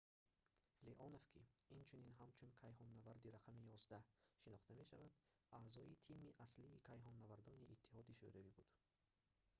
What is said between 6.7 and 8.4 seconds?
кайҳоннавардони иттиҳоди